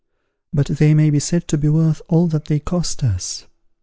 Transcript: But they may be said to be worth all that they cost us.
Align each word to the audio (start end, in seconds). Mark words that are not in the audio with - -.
But 0.51 0.65
they 0.65 0.95
may 0.95 1.11
be 1.11 1.19
said 1.19 1.47
to 1.49 1.59
be 1.59 1.69
worth 1.69 2.01
all 2.09 2.25
that 2.29 2.45
they 2.45 2.57
cost 2.57 3.03
us. 3.03 3.45